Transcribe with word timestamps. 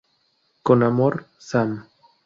Con 0.63 0.81
amor, 0.81 1.27
Sam". 1.37 1.85